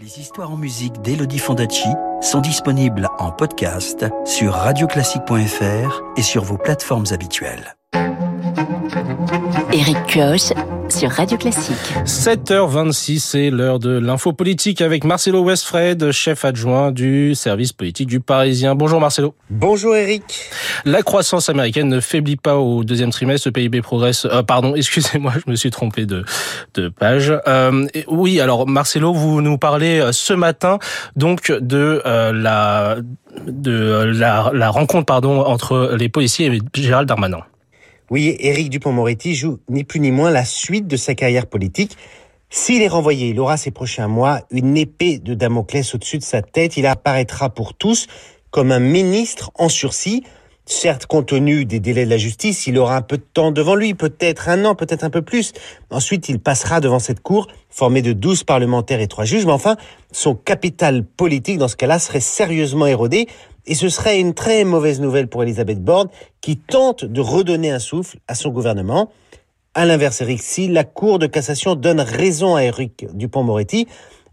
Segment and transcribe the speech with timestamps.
[0.00, 1.90] Les histoires en musique d'Elodie Fondacci
[2.22, 7.76] sont disponibles en podcast sur radioclassique.fr et sur vos plateformes habituelles.
[9.74, 10.54] Eric Kioch
[10.90, 11.76] sur Radio Classique.
[12.04, 18.20] 7h26, c'est l'heure de l'info politique avec Marcelo Westfred, chef adjoint du service politique du
[18.20, 18.74] Parisien.
[18.74, 19.34] Bonjour Marcelo.
[19.50, 20.22] Bonjour Eric.
[20.84, 23.48] La croissance américaine ne faiblit pas au deuxième trimestre.
[23.48, 24.26] Le PIB progresse.
[24.26, 26.24] Euh, pardon, excusez-moi, je me suis trompé de,
[26.74, 27.32] de page.
[27.46, 30.78] Euh, oui, alors Marcelo, vous nous parlez euh, ce matin
[31.14, 32.96] donc de euh, la
[33.46, 37.42] de la, la rencontre pardon entre les policiers et Gérald Darmanin.
[38.10, 41.96] Oui, Éric Dupont-Moretti joue ni plus ni moins la suite de sa carrière politique.
[42.48, 46.42] S'il est renvoyé, il aura ces prochains mois une épée de Damoclès au-dessus de sa
[46.42, 46.76] tête.
[46.76, 48.08] Il apparaîtra pour tous
[48.50, 50.24] comme un ministre en sursis.
[50.66, 53.74] Certes, compte tenu des délais de la justice, il aura un peu de temps devant
[53.76, 55.52] lui, peut-être un an, peut-être un peu plus.
[55.90, 59.46] Ensuite, il passera devant cette cour, formée de 12 parlementaires et trois juges.
[59.46, 59.76] Mais enfin,
[60.10, 63.28] son capital politique, dans ce cas-là, serait sérieusement érodé.
[63.66, 66.08] Et ce serait une très mauvaise nouvelle pour Elisabeth Borne,
[66.40, 69.10] qui tente de redonner un souffle à son gouvernement.
[69.74, 73.86] À l'inverse, Eric, si la Cour de cassation donne raison à Éric Dupont-Moretti,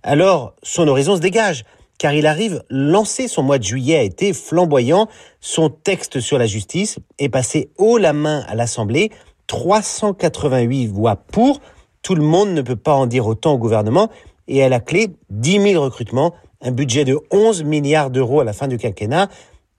[0.04, 1.64] alors son horizon se dégage,
[1.98, 5.08] car il arrive lancé son mois de juillet a été flamboyant.
[5.40, 9.12] Son texte sur la justice est passé haut la main à l'Assemblée,
[9.48, 11.60] 388 voix pour.
[12.04, 14.10] Tout le monde ne peut pas en dire autant au gouvernement.
[14.48, 18.54] Et à la clé, 10 000 recrutements un budget de 11 milliards d'euros à la
[18.54, 19.30] fin du quinquennat.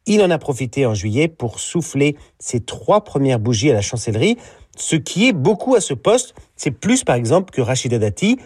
[0.06, 4.38] Il en a profité en juillet pour souffler ses trois premières bougies à la chancellerie,
[4.76, 6.34] ce qui est beaucoup à ce poste.
[6.56, 8.38] C'est plus, par exemple, que Rachida Dati.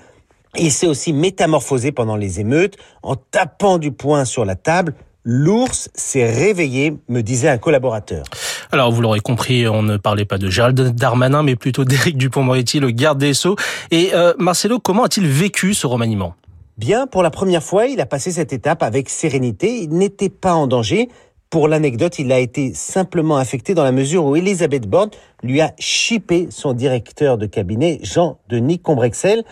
[0.58, 4.94] Il s'est aussi métamorphosé pendant les émeutes en tapant du poing sur la table.
[5.24, 8.24] L'ours s'est réveillé, me disait un collaborateur.
[8.72, 12.80] Alors, vous l'aurez compris, on ne parlait pas de Gérald Darmanin, mais plutôt d'Éric Dupont-Moretti,
[12.80, 13.56] le garde des Sceaux.
[13.90, 16.34] Et euh, Marcelo, comment a-t-il vécu ce remaniement?
[16.78, 19.82] Bien, pour la première fois, il a passé cette étape avec sérénité.
[19.82, 21.10] Il n'était pas en danger.
[21.50, 25.10] Pour l'anecdote, il a été simplement affecté dans la mesure où Elisabeth Borne
[25.42, 29.44] lui a chippé son directeur de cabinet, Jean-Denis Combrexel.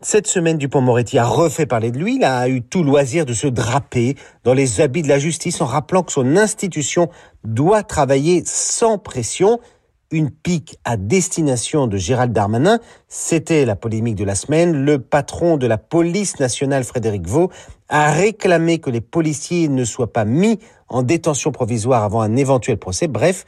[0.00, 2.16] Cette semaine, Dupont-Moretti a refait parler de lui.
[2.16, 4.14] Il a eu tout loisir de se draper
[4.44, 7.08] dans les habits de la justice en rappelant que son institution
[7.42, 9.58] doit travailler sans pression
[10.14, 12.78] une pique à destination de Gérald Darmanin.
[13.08, 14.84] C'était la polémique de la semaine.
[14.84, 17.50] Le patron de la police nationale, Frédéric Vaux,
[17.88, 22.78] a réclamé que les policiers ne soient pas mis en détention provisoire avant un éventuel
[22.78, 23.08] procès.
[23.08, 23.44] Bref,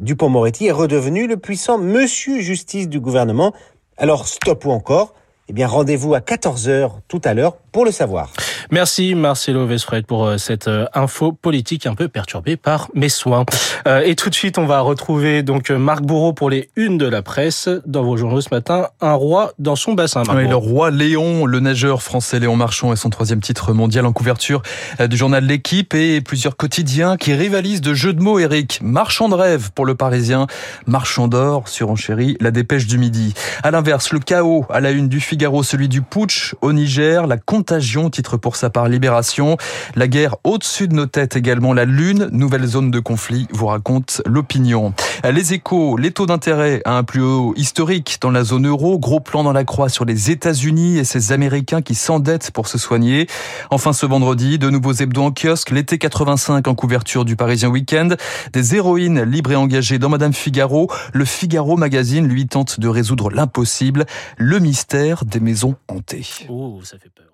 [0.00, 3.54] Dupont-Moretti est redevenu le puissant monsieur justice du gouvernement.
[3.96, 5.14] Alors stop ou encore?
[5.48, 8.32] Eh bien, rendez-vous à 14h tout à l'heure pour le savoir.
[8.72, 13.44] Merci Marcelo Vesfred pour euh, cette euh, info politique un peu perturbée par mes soins.
[13.86, 17.04] Euh, et tout de suite, on va retrouver donc Marc Bourreau pour les unes de
[17.04, 18.88] la presse dans vos journaux ce matin.
[19.02, 20.22] Un roi dans son bassin.
[20.34, 24.12] Oui, le roi Léon, le nageur français Léon Marchand et son troisième titre mondial en
[24.14, 24.62] couverture
[25.06, 28.38] du journal L'équipe et plusieurs quotidiens qui rivalisent de jeux de mots.
[28.38, 30.46] Eric, marchand de rêve pour le Parisien,
[30.86, 33.34] marchand d'or sur enchéri, la dépêche du midi.
[33.62, 37.36] À l'inverse, le chaos à la une du Figaro, celui du putsch au Niger, la
[37.36, 39.56] contagion, titre pour sa part Libération.
[39.96, 44.22] La guerre au-dessus de nos têtes également, la Lune, nouvelle zone de conflit, vous raconte
[44.24, 44.94] l'opinion.
[45.28, 49.18] Les échos, les taux d'intérêt à un plus haut historique dans la zone euro, gros
[49.18, 53.26] plan dans la croix sur les États-Unis et ces Américains qui s'endettent pour se soigner.
[53.70, 58.10] Enfin ce vendredi, de nouveaux hebdos en kiosque, l'été 85 en couverture du Parisien Week-end,
[58.52, 60.88] des héroïnes libres et engagées dans Madame Figaro.
[61.12, 64.06] Le Figaro Magazine lui tente de résoudre l'impossible,
[64.36, 66.28] le mystère des maisons hantées.
[66.48, 67.32] Oh, ça fait peur.